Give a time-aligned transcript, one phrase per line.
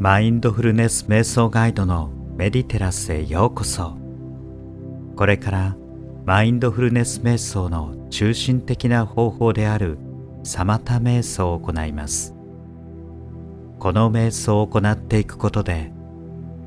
[0.00, 3.96] マインドフルネス瞑想ガイドのメディテラスへようこそ。
[5.16, 5.76] これから
[6.24, 9.98] マインドフルネス瞑想の中心的な方法である
[10.44, 12.32] サマタ瞑想を行います。
[13.80, 15.90] この瞑想を行っていくことで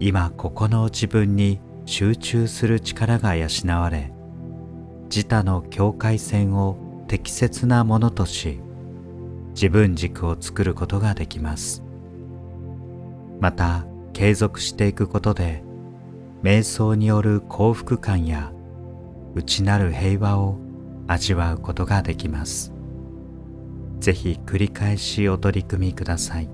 [0.00, 3.48] 今ここの自分に集中する力が養
[3.78, 4.10] われ
[5.10, 8.58] 自他の境界線を適切なものとし
[9.50, 11.87] 自分軸を作ることができます。
[13.40, 15.62] また継続していくことで
[16.42, 18.52] 瞑想による幸福感や
[19.34, 20.58] 内なる平和を
[21.06, 22.72] 味わうことができます。
[24.00, 26.48] ぜひ繰り返しお取り組みください。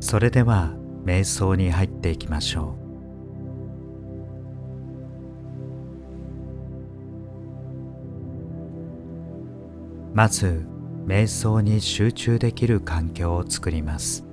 [0.00, 2.79] それでは瞑想に入っていきましょう。
[10.12, 10.66] まず
[11.06, 14.24] 瞑想に集中できる環境を作ります。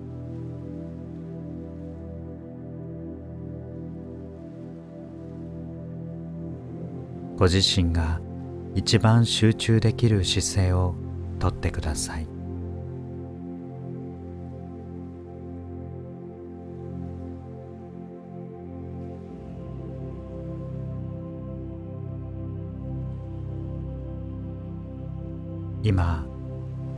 [7.37, 8.19] ご自身が
[8.73, 10.95] 一番集中できる姿勢を
[11.39, 12.36] とってください。
[25.87, 26.25] 今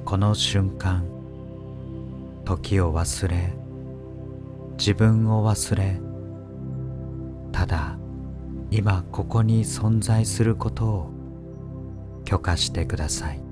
[0.04, 1.06] この瞬間
[2.44, 3.54] 時を忘れ
[4.80, 6.02] 自分を忘れ
[7.52, 8.00] ただ
[8.72, 11.12] 今ここに存在することを
[12.26, 13.49] 許可してください。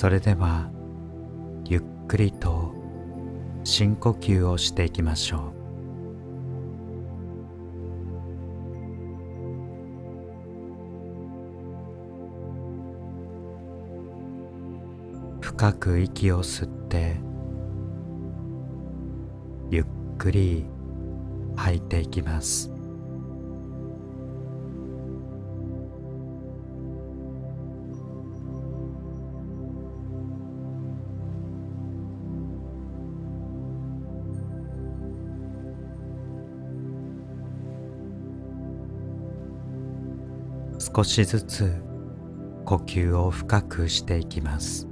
[0.00, 0.70] それでは
[1.66, 2.72] ゆっくりと
[3.64, 5.52] 深呼吸をしていきましょ
[15.36, 15.42] う。
[15.42, 17.16] 深く息を吸って
[19.70, 19.84] ゆっ
[20.16, 20.64] くり
[21.56, 22.69] 吐いていきます。
[40.82, 41.74] 少しずつ
[42.64, 44.88] 呼吸を深くしていきます。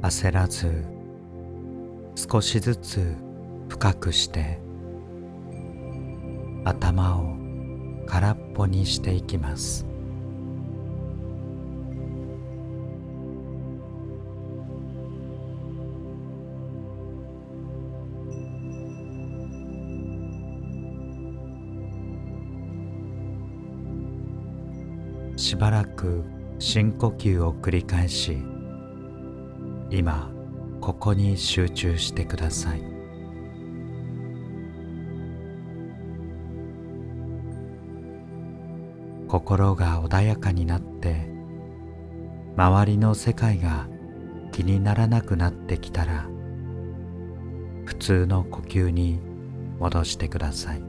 [0.00, 0.84] 焦らず
[2.14, 3.16] 少しずつ
[3.68, 4.60] 深くして
[6.64, 7.36] 頭を
[8.06, 9.87] 空っぽにしていきます。
[25.48, 26.24] しばらく
[26.58, 28.36] 深呼吸を繰り返し
[29.88, 30.30] 今
[30.78, 32.82] ここに集中してください。
[39.26, 41.30] 心が穏やかになって
[42.58, 43.88] 周りの世界が
[44.52, 46.28] 気にならなくなってきたら
[47.86, 49.18] 普通の呼吸に
[49.78, 50.87] 戻してください。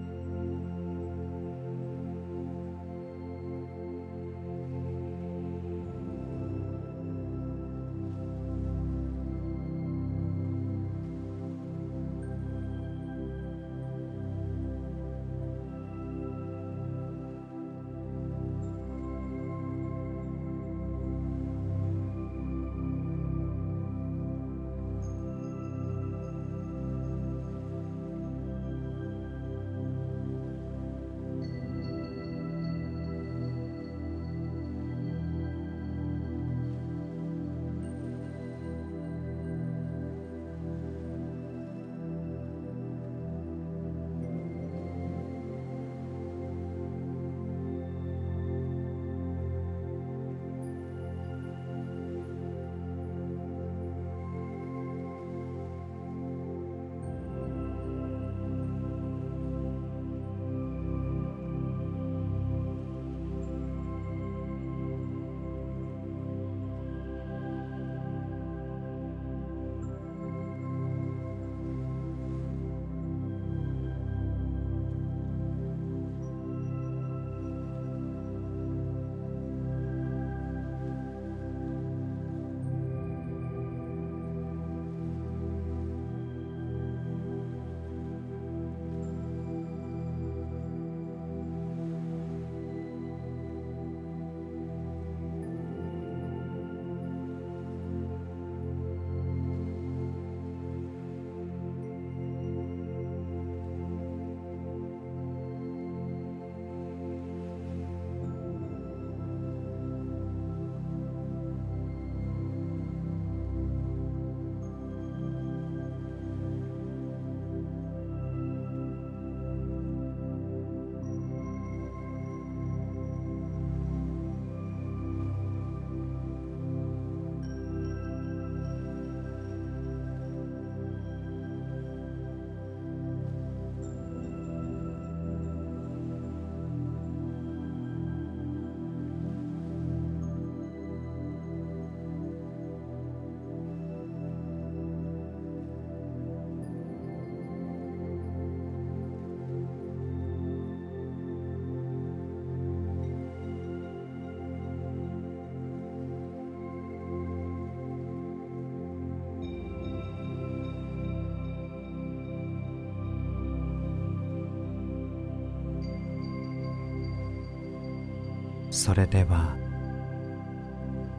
[168.79, 169.57] それでは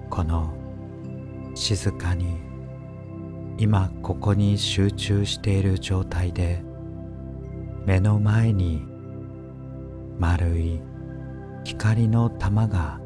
[0.08, 0.54] この
[1.54, 2.40] 静かに
[3.58, 6.62] 今ここに集中している状態で
[7.84, 8.82] 目の前に
[10.18, 10.80] 丸い
[11.62, 12.98] 光の玉が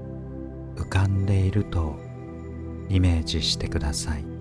[0.76, 1.96] 浮かんでいると
[2.88, 4.33] イメージしてください。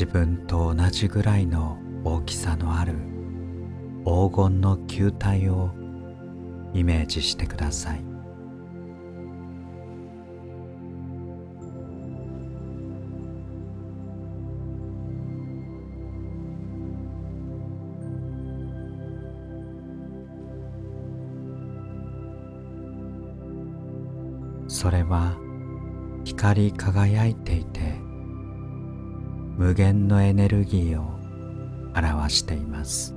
[0.00, 2.94] 自分と同じぐらいの大きさのある
[4.04, 5.72] 黄金の球体を
[6.72, 8.04] イメージしてください。
[24.68, 25.36] それは
[26.22, 28.07] 光り輝いていて
[29.58, 31.18] 無限のエネルギーを
[31.96, 33.12] 表しています。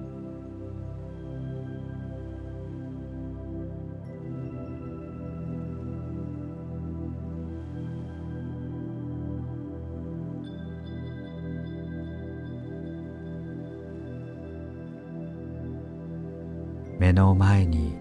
[16.98, 17.96] 目の前に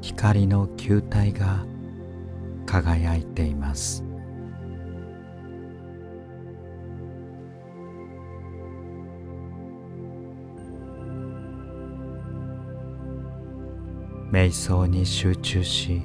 [0.00, 1.66] 光の球体が
[2.64, 4.04] 輝いています。
[14.30, 16.02] 瞑想に集中し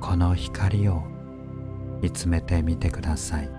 [0.00, 1.02] この光を
[2.00, 3.57] 見つめてみてください。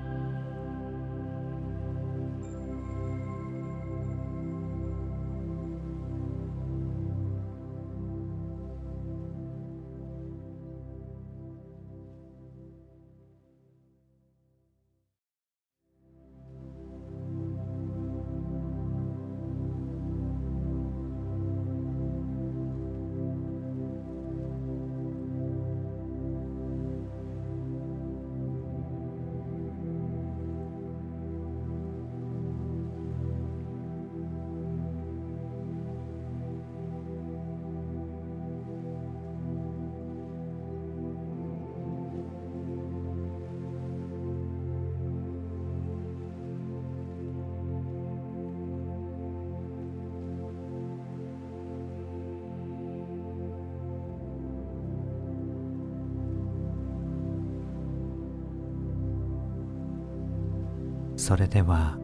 [61.29, 61.95] それでは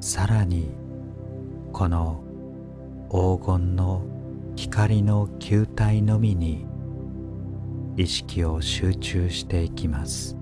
[0.00, 0.70] さらに
[1.70, 2.24] この
[3.10, 4.02] 黄金の
[4.56, 6.64] 光の球体のみに
[7.98, 10.34] 意識を集中していきます。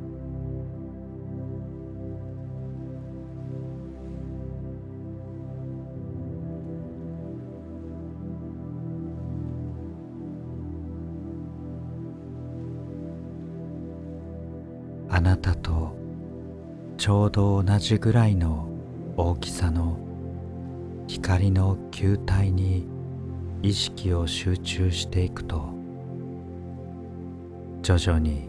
[15.08, 15.97] あなたと
[16.98, 18.68] ちょうど同じぐらいの
[19.16, 20.00] 大きさの
[21.06, 22.88] 光の球体に
[23.62, 25.72] 意識を集中していくと
[27.82, 28.48] 徐々に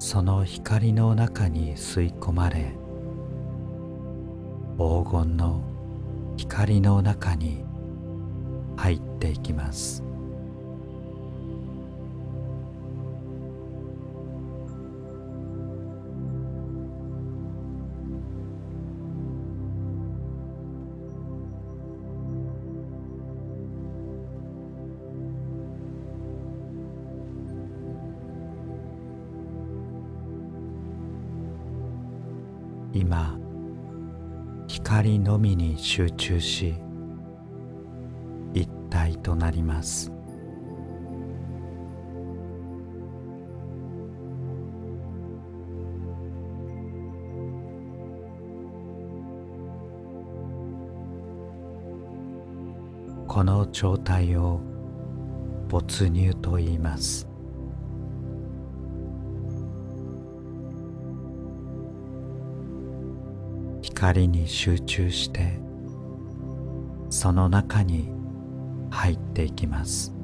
[0.00, 2.74] その光の中に吸い込まれ
[4.76, 5.62] 黄金の
[6.36, 7.64] 光の中に
[8.76, 10.09] 入っていきます。
[33.10, 33.36] 今
[34.68, 36.76] 光のみに集中し
[38.54, 40.12] 一体となります。
[53.26, 54.60] この状態を
[55.68, 57.29] 没入と言います。
[64.00, 65.60] 光に集中して
[67.10, 68.10] その中に
[68.90, 70.14] 入っていきます。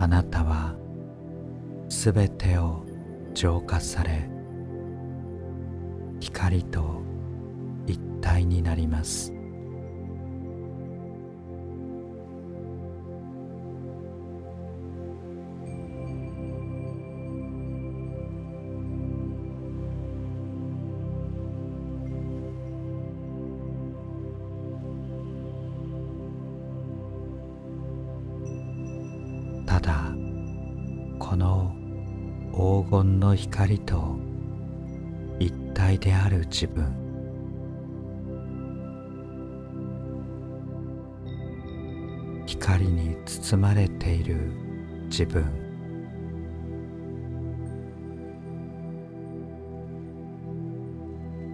[0.00, 0.74] あなたは
[1.88, 2.84] すべてを
[3.34, 4.37] 浄化され
[6.20, 7.02] 光と
[7.86, 9.32] 一体になります。
[29.66, 30.12] ただ
[31.18, 31.72] この
[32.52, 34.27] 黄金の光と
[35.78, 36.92] 体である自分。
[42.46, 44.50] 光に包まれている
[45.08, 45.44] 自分。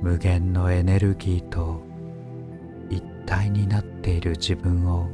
[0.03, 1.83] 無限のエネルギーと
[2.89, 5.07] 一体になっている自分を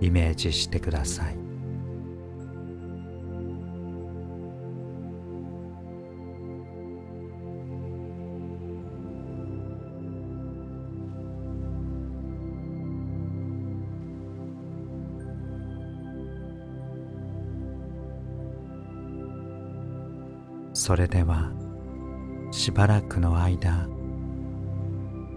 [0.00, 1.41] イメージしてください。
[20.84, 21.52] それでは
[22.50, 23.86] しばらくの間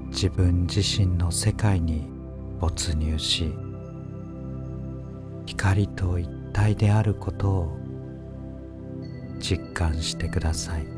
[0.08, 2.08] 自分自身の世界に
[2.60, 3.54] 没入し
[5.46, 7.78] 光と一体であることを
[9.40, 10.95] 実感してください。